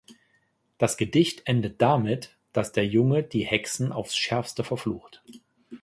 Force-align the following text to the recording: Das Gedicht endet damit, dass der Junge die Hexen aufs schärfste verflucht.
Das 0.79 0.97
Gedicht 0.97 1.43
endet 1.45 1.79
damit, 1.79 2.35
dass 2.53 2.71
der 2.71 2.87
Junge 2.87 3.21
die 3.21 3.45
Hexen 3.45 3.91
aufs 3.91 4.15
schärfste 4.17 4.63
verflucht. 4.63 5.21